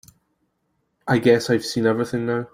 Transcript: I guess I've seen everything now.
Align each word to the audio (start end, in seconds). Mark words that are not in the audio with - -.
I 1.07 1.19
guess 1.19 1.51
I've 1.51 1.63
seen 1.63 1.85
everything 1.85 2.25
now. 2.25 2.47